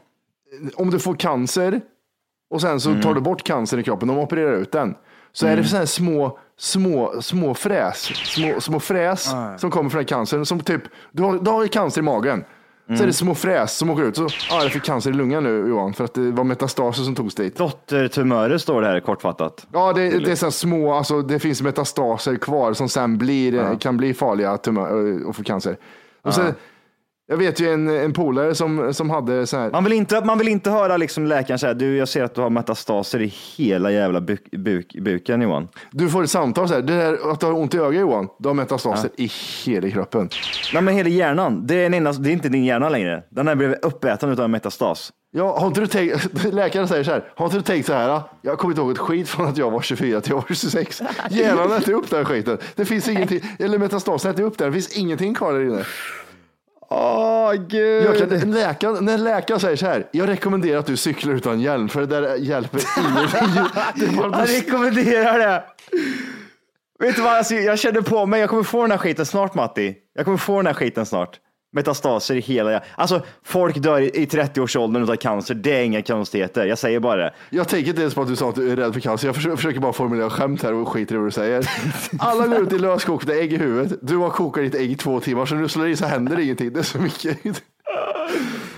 [0.74, 1.80] Om du får cancer
[2.50, 3.02] och sen så Mm.
[3.02, 4.94] tar du bort cancer i kroppen, de opererar ut den.
[5.32, 8.02] Så är det sådana här små, små, små fräs,
[8.34, 9.58] små, små fräs Ah.
[9.58, 10.46] som kommer från cancern.
[10.46, 12.44] Som typ, du har, du har cancer i magen.
[12.86, 13.02] Så Mm.
[13.02, 14.16] är det små fräs som åker ut.
[14.16, 17.14] Så, ja, jag fick cancer i lungan nu Johan, för att det var metastaser som
[17.14, 17.56] togs dit.
[17.56, 19.66] Dottertumörer står det här kortfattat.
[19.72, 23.96] Ja, det, det är så små, alltså det finns metastaser kvar som sen blir, kan
[23.96, 25.76] bli farliga tumörer och få cancer.
[26.22, 26.42] Och så,
[27.32, 30.38] jag vet ju en, en polare som, som hade så här, Man vill inte, man
[30.38, 33.90] vill inte höra liksom läkaren säga, du jag ser att du har metastaser i hela
[33.90, 35.68] jävla buk, buk, buken Johan.
[35.90, 38.28] du får ett samtal så här, det här att du har ont i ögat Johan,
[38.38, 39.30] du har metastaser i
[39.64, 40.28] hela kroppen.
[40.74, 43.22] Nej men hela hjärnan, det är, en enda, det är inte din hjärna längre.
[43.30, 45.12] Den har blivit uppäten utav en metastas.
[45.34, 48.20] Ja, har inte du tänkt, läkaren säger så här, har inte du tänkt så här,
[48.42, 51.02] jag kommer inte ihåg ett skit från att jag var 24 till jag var 26.
[51.30, 52.58] Hjärnan äter upp den skiten.
[52.74, 55.84] Det finns ingenting, eller metastasen äter upp den, det finns ingenting kvar där inne.
[56.94, 58.04] Åh gud.
[58.04, 61.88] Jag kan, läkaren, när läkaren säger så här, jag rekommenderar att du cyklar utan hjälm,
[61.88, 62.80] för det där hjälper.
[64.00, 65.64] Det bara Jag rekommenderar det.
[66.98, 69.54] Vet du vad, alltså, jag känner på mig, jag kommer få den här skiten snart
[69.54, 69.94] Matti.
[70.14, 71.38] Jag kommer få den här skiten snart.
[71.74, 76.66] Metastaser i hela, alltså folk dör i i 30-årsåldern av cancer, det är inga konstigheter.
[76.66, 77.32] Jag säger bara det.
[77.50, 79.28] Jag tänker inte ens på att du sa att du är rädd för cancer.
[79.28, 81.70] Jag försöker, försöker bara formulera skämt här och skiter i vad du säger.
[82.18, 83.98] Alla går ut i löskokta ägg i huvudet.
[84.02, 86.36] Du har kokat ditt ägg i två timmar, så när du slår i så händer
[86.36, 86.72] det ingenting.
[86.72, 87.62] Det är så mycket.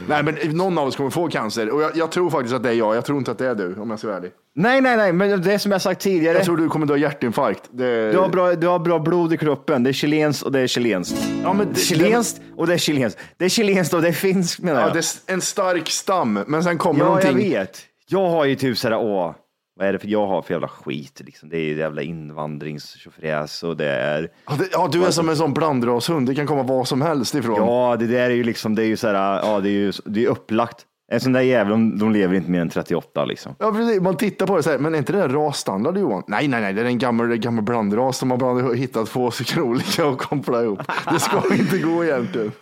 [0.08, 2.68] Nej, men någon av oss kommer få cancer och jag, jag tror faktiskt att det
[2.68, 2.96] är jag.
[2.96, 4.30] Jag tror inte att det är du, om jag ska vara ärlig.
[4.56, 6.36] Nej, nej, nej, men det är som jag sagt tidigare.
[6.36, 7.62] Jag tror du kommer dö hjärtinfarkt.
[7.70, 8.12] Det...
[8.12, 9.82] Du har, bra, du har bra blod i kroppen.
[9.82, 11.16] Det är chilenskt och det är chilenskt.
[11.42, 13.18] Ja, men det- chilenskt och det är chilenskt.
[13.38, 14.88] Det är chilenskt och det är finskt menar jag.
[14.90, 17.52] Ja, det är en stark stam, men sen kommer Ja, någonting.
[17.52, 17.78] jag vet.
[18.08, 19.34] Jag har ju typ sådär, åh,
[19.76, 21.48] vad är det för jag har för jävla skit liksom?
[21.48, 25.36] Det är ju jävla invandringstjofräs och det är, Ja, det, ja, du är som en
[25.36, 26.26] sån blandrashund.
[26.28, 27.56] Det kan komma vad som helst ifrån.
[27.56, 30.24] ja det där är ju liksom, det är ju såhär, ja det är ju det
[30.24, 30.86] är upplagt.
[31.12, 33.54] En sån där jävel, de, lever inte mer än 38 liksom.
[33.58, 34.00] Ja, precis.
[34.00, 36.22] Man tittar på det så här, men är inte det rasstandard Johan?
[36.26, 39.30] Nej, nej, nej, det är en gammal, en gammal blandras som har blandat, hittat två
[39.30, 40.80] stycken olika och kopplat ihop.
[41.12, 42.52] Det ska inte gå egentligen.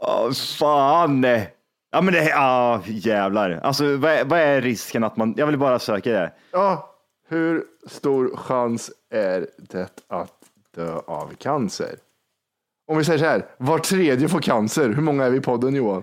[0.00, 1.20] Åh fan!
[1.92, 3.60] Ja men det, ja jävlar.
[3.62, 6.32] Alltså vad är, vad är risken att man, jag vill bara söka det.
[6.52, 6.94] Ja,
[7.28, 10.34] hur stor chans är det att
[10.74, 11.94] dö av cancer?
[12.86, 14.88] Om vi säger så här, var tredje får cancer.
[14.88, 16.02] Hur många är vi i podden Johan?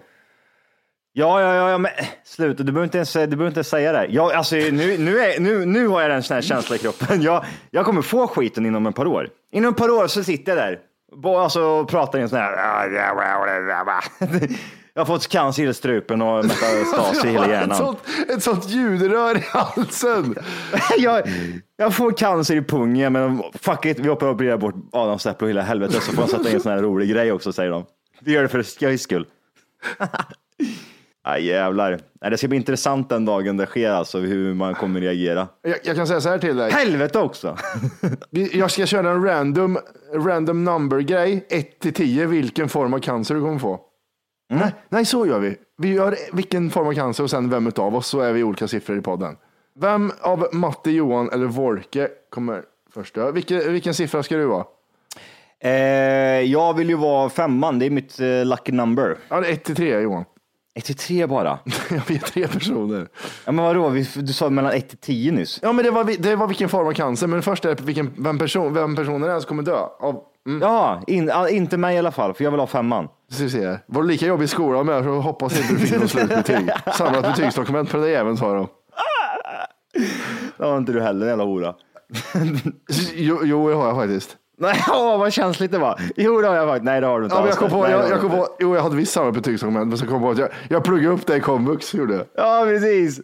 [1.14, 1.92] Ja, ja, ja, ja men
[2.24, 4.06] sluta, du behöver inte ens, du behöver inte ens säga det.
[4.06, 7.22] Jag, alltså, nu, nu, är, nu, nu har jag en sån här känsla i kroppen.
[7.22, 9.30] Jag, jag kommer få skiten inom ett par år.
[9.52, 10.80] Inom ett par år så sitter jag där
[11.38, 12.52] alltså, och pratar i en sån här...
[14.98, 17.78] Jag har fått cancer i hela strupen och metastas i hela ett, hjärnan.
[17.78, 20.36] sånt, ett sånt ljudrör i halsen.
[20.98, 21.24] Jag,
[21.78, 25.62] jag får cancer i pungen, men fuck it, vi opererar bort Adams äpple och hela
[25.62, 27.86] helvetet så får han sätta in en sån här rolig grej också, säger de.
[28.20, 29.26] Vi gör det för skojs skull.
[31.28, 32.00] Nej jävlar.
[32.22, 35.48] Nej, det ska bli intressant den dagen det sker alltså, hur man kommer reagera.
[35.62, 36.72] Jag, jag kan säga så här till dig.
[36.72, 37.58] Helvete också!
[38.32, 39.80] Jag ska köra en random,
[40.14, 41.46] random number-grej.
[41.50, 43.84] 1 till 10, vilken form av cancer du kommer få.
[44.50, 45.56] Nej, nej, så gör vi.
[45.78, 48.68] Vi gör vilken form av cancer och sen vem av oss så är vi olika
[48.68, 49.36] siffror i podden.
[49.80, 53.32] Vem av Matte, Johan eller Wolke kommer först dö?
[53.32, 54.66] Vilken, vilken siffra ska du vara?
[55.60, 55.72] Eh,
[56.42, 59.18] jag vill ju vara femman, det är mitt eh, lucky number.
[59.30, 60.26] Ja, 1 till 3 Johan.
[60.76, 61.60] 1 till 3 bara.
[61.90, 63.08] Jag vet tre personer.
[63.46, 65.60] Ja, men vadå, Vi- du sa mellan 1 till 10 nyss.
[65.62, 67.84] Ja, men det var, vi- det var vilken form av cancer, men först är det
[67.84, 69.76] vilken, vem, person, vem personen är som kommer dö.
[70.00, 70.22] Av, mm,
[70.62, 73.08] Ja, in, ah, inte mig i alla fall, för jag vill ha femman.
[73.32, 73.78] ska vi se.
[73.86, 76.70] Var det lika jobbigt i skolan med så hoppas inte du fick något slutbetyg.
[76.94, 78.68] Samlat betygsdokument på den där jäveln sa de.
[80.58, 81.76] Det har inte du heller jävla hora.
[83.16, 84.38] Jo, jo, det har jag faktiskt.
[84.60, 86.00] Nej, åh, vad känsligt det var.
[86.16, 86.84] Jo, det har jag faktiskt.
[86.86, 87.60] Nej, det har du inte Ja, men jag alls.
[87.60, 88.38] kom på, Nej, det jag, har jag du kom inte.
[88.48, 90.84] på, jo, jag hade visst samma betygsdokument, men så kom jag på att jag, jag
[90.84, 92.26] pluggade upp det i komvux, gjorde jag.
[92.36, 93.20] Ja, precis.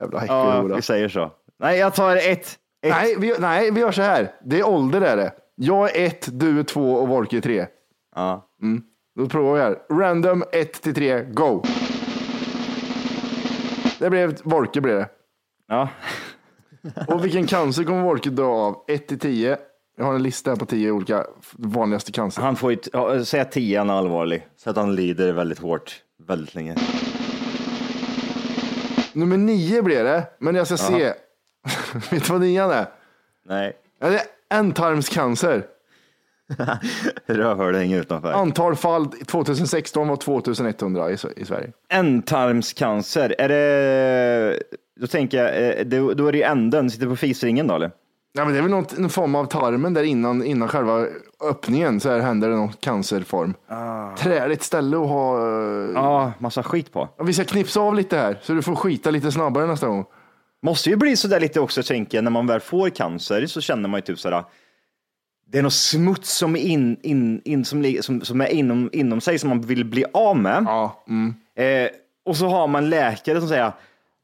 [0.00, 0.76] Jävla Ja, hora.
[0.76, 1.30] vi säger så.
[1.60, 2.24] Nej, jag tar ett.
[2.24, 2.58] ett.
[2.90, 4.32] Nej, vi, nej, vi gör så här.
[4.44, 5.32] Det är ålder är det.
[5.54, 7.66] Jag är ett, du är två och Volker är tre.
[8.14, 8.48] Ja.
[8.62, 8.82] Mm.
[9.16, 9.78] Då provar vi här.
[9.90, 11.62] Random 1 till 3, go!
[13.98, 15.08] Det blev Volker blev det.
[15.68, 15.88] Ja.
[17.08, 18.84] Och vilken cancer kommer Volker dra av?
[18.88, 19.58] 1 till 10.
[19.96, 22.42] Jag har en lista här på 10 olika vanligaste cancer.
[22.42, 26.54] Han får ju, ja, säga tian är allvarlig, så att han lider väldigt hårt, väldigt
[26.54, 26.76] länge.
[29.12, 31.04] Nummer 9 blev det, men jag ska se.
[32.10, 32.86] Vet du vad nian är?
[33.46, 34.22] Nej, Ja, Det
[34.54, 35.64] ändtarmscancer.
[37.26, 38.32] rövhål hänger utanför.
[38.32, 41.72] Antal fall 2016 var 2100 i, i Sverige.
[41.88, 44.58] Ändtarmscancer, är det,
[45.00, 47.90] då tänker jag, eh, då är det ju änden, sitter på fisringen då eller?
[48.36, 51.06] Ja, men det är väl något, någon form av tarmen där innan, innan själva
[51.50, 53.54] öppningen så här händer det någon cancerform.
[54.18, 55.38] Träligt ställe att ha.
[55.38, 57.08] eh, Ja, massa skit på.
[57.18, 60.04] Ja, Vi ska knipsa av lite här så du får skita lite snabbare nästa gång.
[60.64, 63.88] Måste ju bli sådär lite också, tänker jag, när man väl får cancer så känner
[63.88, 64.44] man ju typ sådär,
[65.46, 69.20] det är något smuts som är, in, in, in, som, som, som är inom, inom
[69.20, 70.64] sig som man vill bli av med.
[70.66, 71.34] Ja, mm.
[71.56, 71.90] Eh,
[72.24, 73.62] och så har man läkare som säger,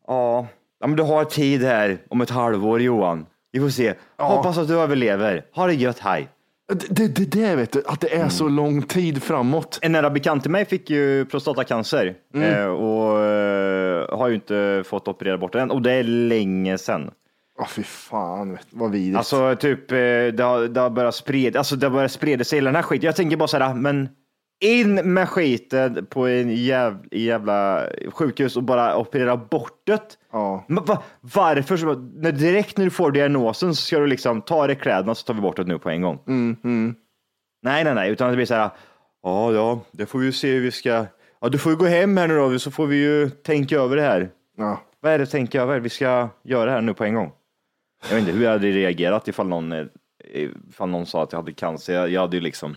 [0.06, 0.46] ja,
[0.80, 3.26] ja, men du har tid här om ett halvår Johan.
[3.52, 3.94] Vi får se.
[4.18, 5.44] Hoppas att du överlever.
[5.54, 6.28] Ha det gött, hej.
[6.70, 9.78] Det, det, det, vet du, att det är så lång tid framåt.
[9.82, 15.08] En nära bekant till mig fick ju prostatacancer eh, och eh, har ju inte fått
[15.08, 17.10] operera bort den och det är länge sedan.
[17.58, 19.18] Åh fy fan, vad vidrigt.
[19.18, 22.56] Alltså typ, eh, det har, det har börjat sprida, alltså det har börjat sprida sig
[22.56, 23.06] hela den här skiten.
[23.06, 24.08] Jag tänker bara så här, men
[24.60, 30.18] in med skiten på en jäv, jävla sjukhus och bara operera bort det.
[30.32, 30.64] Ja.
[30.68, 31.76] Men va, varför?
[31.76, 35.26] Så, när, direkt när du får diagnosen så ska du liksom ta dig kläderna så
[35.26, 36.18] tar vi bort det nu på en gång.
[37.62, 38.70] Nej, nej, nej, utan det blir så här.
[39.22, 41.06] Ja, ja, det får vi se hur vi ska.
[41.40, 43.96] Ja, du får ju gå hem här nu då, så får vi ju tänka över
[43.96, 44.30] det här.
[44.56, 44.80] Ja.
[45.00, 45.80] Vad är det tänka över?
[45.80, 47.32] Vi ska göra det här nu på en gång.
[48.08, 49.86] Jag vet inte hur jag hade reagerat ifall någon, eh,
[50.68, 51.94] ifall någon sa att jag hade cancer.
[51.94, 52.76] Jag, jag hade ju liksom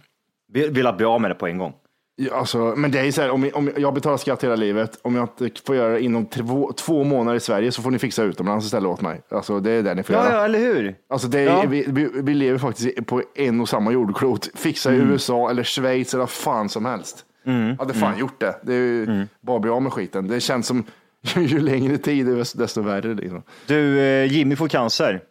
[0.54, 1.74] velat bli av med det på en gång.
[2.16, 5.00] Ja, Alltså, men det är ju så här, om, om jag betalar skatt hela livet,
[5.02, 8.00] om jag inte får göra det inom två, två månader i Sverige så får ni
[8.00, 9.22] fixa utomlands istället åt mig.
[9.30, 10.34] Alltså, det är det ni får Ja, göra.
[10.38, 10.96] ja, eller hur?
[11.10, 11.64] Alltså det är, Ja.
[11.68, 14.50] vi, vi, vi lever faktiskt på en och samma jordklot.
[14.56, 15.10] Fixa i Mm.
[15.12, 17.26] USA eller Schweiz eller vad fan som helst.
[17.44, 18.56] Jag hade fan gjort det.
[18.64, 19.28] Det är ju Mm.
[19.42, 20.28] bara bli av med skiten.
[20.28, 20.84] Det känns som
[21.36, 23.14] ju längre tid desto värre.
[23.14, 23.44] Liksom.
[23.68, 25.22] Du, eh, Jimmy får cancer.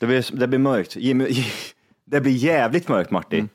[0.00, 0.96] Det blir, det blir mörkt.
[0.96, 1.28] Jimmy,
[2.06, 3.38] det blir jävligt mörkt, Martin.
[3.38, 3.48] Mm.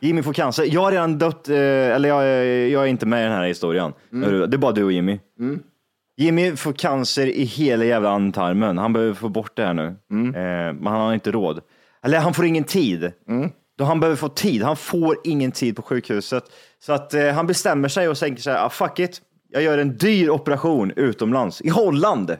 [0.00, 0.64] Jimmy får cancer.
[0.70, 3.44] Jag har redan dött, eh, eller jag, är- jag är inte med i den här
[3.46, 3.92] historien.
[4.12, 4.50] Mm.
[4.50, 5.20] Det är bara du och Jimmy.
[6.16, 8.78] Jimmy får cancer i hela jävla andtarmen.
[8.78, 9.94] Han behöver få bort det här nu.
[10.10, 10.34] Mm.
[10.34, 11.60] Eh, men han har inte råd.
[12.02, 13.12] Eller han får ingen tid.
[13.78, 14.62] Då han behöver få tid.
[14.62, 16.44] Han får ingen tid på sjukhuset.
[16.78, 19.20] Så att eh, han bestämmer sig och tänker så här, ah, fuck it.
[19.52, 22.36] Jag gör en dyr operation utomlands, i Holland.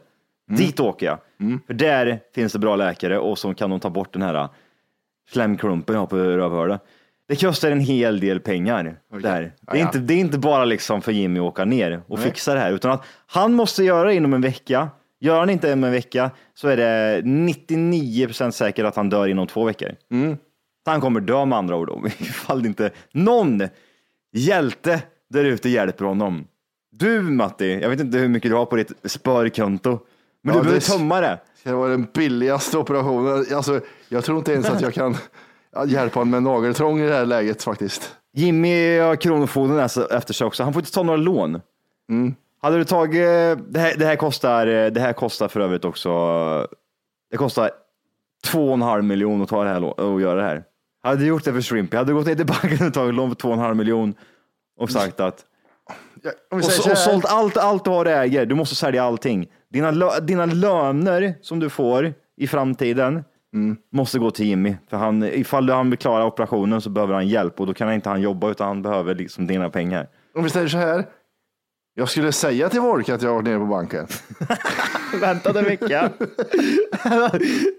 [0.57, 1.19] Dit åker jag.
[1.67, 4.49] För där finns det bra läkare och som kan de ta bort den här eh,
[5.33, 6.81] slemklumpen jag har på rövhålet.
[7.29, 8.97] Det kostar en hel del pengar.
[9.13, 9.21] Där.
[9.21, 12.21] Det, är Ja, inte, det är inte bara liksom för Jimmy att åka ner och
[12.21, 14.89] fixa det här, utan att han måste göra det inom en vecka.
[15.21, 19.27] Gör han inte inom en vecka så är det 99 procent säkert att han dör
[19.29, 19.89] inom två veckor.
[20.85, 23.63] Så han kommer dö med andra ord, om ifall det inte någon
[24.33, 26.45] hjälte där ute hjälper honom.
[26.93, 29.91] Du Matti, jag vet inte hur mycket du har på ditt sparkonto,
[30.43, 31.39] men Ja, du behöver det- tömma det.
[31.63, 33.47] Det var den billigaste operationen.
[33.57, 35.17] Alltså, jag tror inte ens att jag kan
[35.87, 38.17] hjälpa honom med nageltrång i det här läget faktiskt.
[38.33, 40.63] Jimmy har Kronofogden alltså efter sig också.
[40.63, 41.61] Han får inte ta några lån.
[42.63, 43.23] Hade du tagit,
[43.69, 46.11] det här, det här kostar, det här kostar för övrigt också,
[47.31, 47.71] det kostar
[48.45, 50.65] två och en halv miljon att ta det här och göra det här.
[51.03, 53.29] Hade du gjort det för Shrimpy, hade du gått ner till banken och tagit lån
[53.29, 54.15] på två och en halv miljon
[54.81, 55.45] och sagt att
[56.23, 58.47] Ja, och, så, och sålt allt, allt du har och äger.
[58.47, 59.47] Du måste sälja allting.
[59.73, 63.25] Dina, lö, dina löner som du får i framtiden
[63.93, 64.77] måste gå till Jimmy.
[64.91, 68.09] För han, ifall han vill klara operationen så behöver han hjälp och då kan inte
[68.09, 70.09] han jobba utan han behöver liksom dina pengar.
[70.35, 71.05] Om vi säger så här.
[71.97, 74.07] Jag skulle säga till Volk att jag har varit nere på banken.
[75.21, 75.87] Väntade en vecka.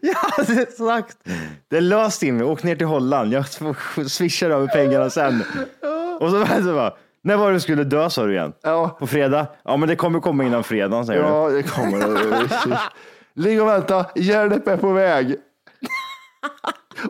[0.02, 1.18] jag hade sagt.
[1.70, 3.34] Det är löst Jimmy, åk ner till Holland.
[3.34, 3.46] Jag
[4.10, 5.44] swishar över pengarna sen.
[6.20, 8.54] Och så, så bara, när var det du skulle dö sa du igen?
[8.64, 9.48] Ja, På fredag?
[9.64, 11.28] Ja men det kommer komma innan fredagen säger du.
[11.30, 12.80] ja det kommer.
[13.34, 15.36] Ligg och vänta, hjälp är på väg.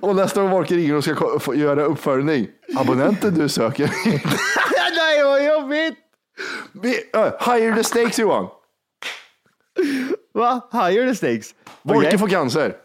[0.02, 2.48] Och nästa gång Volker ringer och ska göra uppföljning.
[2.76, 3.92] Abonnenten du söker.
[4.96, 5.98] Nej vad jobbigt!
[6.72, 8.48] Vi, uh, higher the stakes Johan.
[10.34, 10.62] Va?
[10.72, 11.56] Higher the stakes?
[11.82, 12.20] Wolke Okej.
[12.20, 12.76] får cancer.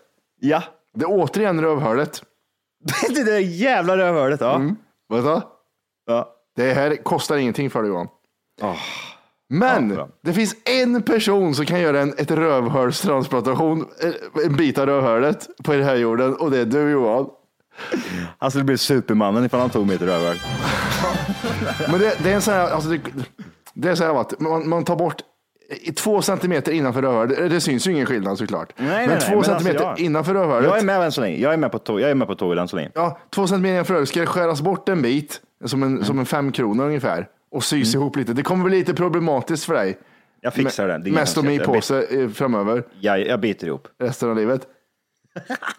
[0.40, 0.62] Ja.
[0.94, 2.22] Det är återigen rövhålet.
[3.08, 4.40] det där jävla rövhålet.
[4.40, 4.54] Ja.
[4.54, 4.76] Mm.
[5.08, 5.40] Du?
[6.06, 6.36] ja.
[6.56, 8.08] Det här kostar ingenting för dig Johan.
[8.60, 8.76] Ja,
[9.52, 10.08] Men bra.
[10.24, 15.48] det finns en person som kan göra en, ett rövhålstransplantation, eh, en bit av rövhålet
[15.64, 17.26] på den här jorden och det är du Johan.
[18.38, 20.36] Han skulle bli supermannen ifall han tog mitt rövhål.
[21.90, 23.00] Men det, det är en sån här, alltså det,
[23.74, 25.16] det är så här att man, man tar bort
[25.96, 27.36] två centimeter innanför rövhålet.
[27.36, 28.72] Det, det syns ju ingen skillnad såklart.
[28.76, 30.64] Nej, men nej, två men centimeter alltså, jag- innanför rövhålet.
[30.68, 31.36] Jag är med än så länge.
[31.36, 32.90] Jag är med på, tå- jag är med på tåget än så länge.
[32.94, 36.26] Ja, två centimeter innanför rövhålet ska det skäras bort en bit, som en, som en
[36.26, 38.32] fem kronor ungefär, och sys ihop lite.
[38.32, 39.98] Det kommer bli lite problematiskt för dig.
[40.40, 40.98] Jag fixar det.
[40.98, 43.88] det är inga Med stomipåse eh, framöver, Jag, jag biter ihop.
[44.02, 44.66] resten av livet.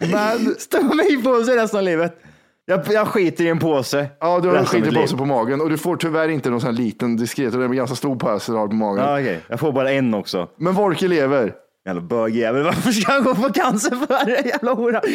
[0.00, 2.18] Men Stomipåse resten av livet.
[2.64, 4.06] Jag, jag skiter i en påse.
[4.20, 5.18] Ja, du har en resten av mitt skitpåse liv.
[5.18, 7.68] på magen och du får tyvärr inte någon sån här liten diskret, och det är
[7.68, 9.04] en ganska stor påse du har på magen.
[9.04, 9.40] Ja, okej.
[9.48, 10.48] Jag får bara en också.
[10.56, 11.54] Men Wolke lever.
[11.86, 12.62] Jävla bögjävel.
[12.62, 14.46] Varför ska han gå på cancer för?
[14.46, 15.00] Jävla hora.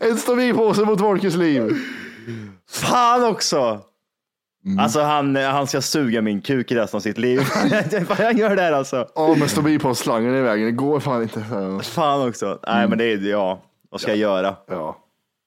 [0.00, 1.76] En stomipåse mot Wolkes liv.
[2.70, 3.80] Fan också!
[4.66, 4.78] Mm.
[4.78, 7.40] Alltså han, han ska suga min kuk i resten av sitt liv.
[8.08, 9.08] han gör det här alltså.
[9.14, 11.44] Ja, men stomipåsslangen i vägen, det går fan inte.
[11.82, 12.58] Fan också.
[12.66, 14.56] Nej men det är, ja, vad ska jag göra?
[14.68, 14.96] Ja.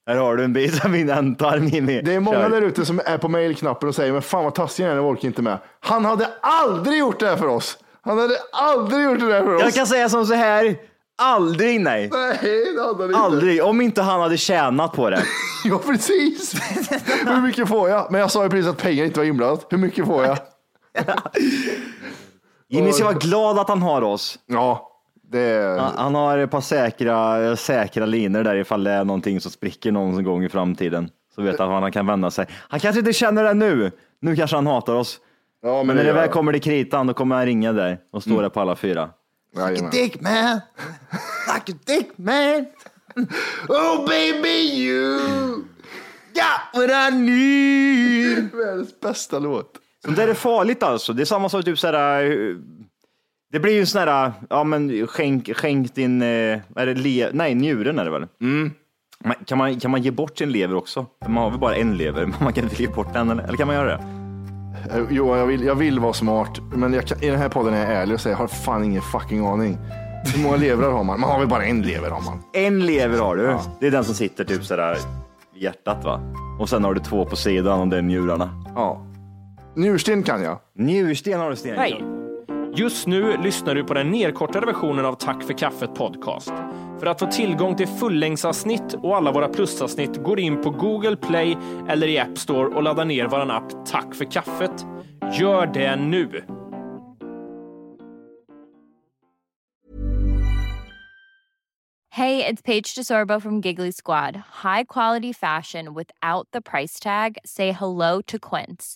[0.08, 2.02] Här har du en bit av min ändtarm Jimmy.
[2.02, 2.50] Det är många Kör.
[2.50, 5.04] där ute som är på mailknappen och säger, men fan vad taskig han är när
[5.04, 5.58] Wolke inte med.
[5.80, 7.78] Han hade aldrig gjort det här för oss.
[8.02, 9.62] Han hade aldrig gjort det här för oss.
[9.64, 10.78] Jag kan säga som så här.
[11.18, 12.10] Aldrig nej.
[12.14, 12.40] Nej,
[12.76, 13.20] det hade han inte.
[13.20, 13.64] Aldrig.
[13.64, 15.24] Om inte han hade tjänat på det.
[15.64, 16.54] Ja, precis.
[17.28, 18.12] Hur mycket får jag?
[18.12, 19.68] Men jag sa ju precis att pengar inte var inblandat.
[19.70, 20.38] Hur mycket får jag?
[22.70, 24.40] Jimmy ska vara glad att han har oss.
[24.46, 24.92] Ja,
[25.32, 25.80] det.
[25.80, 29.92] Han, han har ett par säkra, säkra linor där ifall det är någonting som spricker
[29.92, 31.10] någon gång i framtiden.
[31.36, 32.46] Så vet han att han kan vända sig.
[32.52, 33.92] Han kanske inte känner det nu.
[34.22, 35.20] Nu kanske han hatar oss.
[35.62, 38.42] Ja, Men när det väl kommer till kritan, då kommer han ringa där och stå
[38.42, 39.10] där på alla fyra.
[39.58, 39.92] Jajamän.
[39.92, 40.62] Dick man,
[41.56, 42.66] like a dick man.
[43.70, 45.20] Oh baby you!
[46.34, 48.50] Got what I need.
[48.54, 49.72] Världens bästa låt.
[50.06, 51.14] Så det är farligt alltså.
[51.14, 52.24] Det är samma sak typ såhär.
[52.24, 52.56] eh,
[53.52, 57.30] Det blir ju en sån här, ja men skänk, skänk din, eh, är det le,
[57.34, 58.28] nej njuren är det väl?
[59.20, 61.06] Men Kan man, kan man ge bort sin lever också?
[61.28, 63.58] Man har väl bara en lever, men man kan inte ge bort den eller, eller
[63.58, 64.27] kan man göra det?
[64.92, 67.74] Eh, Johan, jag vill, jag vill vara smart, men jag kan, i den här podden
[67.74, 69.78] är jag ärlig och säger jag har fan ingen fucking aning.
[70.36, 71.20] Hur många levrar har man?
[71.20, 72.44] Man har väl bara en lever har man.
[72.54, 73.58] En lever har du.
[73.80, 74.98] Det är den som sitter typ sådär
[75.56, 76.20] i hjärtat va?
[76.60, 78.64] Och sen har du två på sidan och det är njurarna.
[78.76, 79.06] Ja.
[79.76, 80.60] Njursten kan jag.
[80.76, 81.78] Njursten har du Sten.
[81.78, 82.04] Hej!
[82.76, 86.54] Just nu lyssnar du på den nedkortade versionen av Tack för kaffet podcast.
[87.00, 91.58] För att få tillgång till fullängdsavsnitt och alla våra plusavsnitt går in på Google Play
[91.90, 94.86] eller i App Store och laddar ner vår app Tack för kaffet.
[95.40, 96.44] Gör det nu!
[102.18, 104.36] Hej, det är Paige DeSorbo från Giggly Squad.
[104.36, 107.38] High quality fashion without the price tag.
[107.46, 108.96] Say hello to Quince.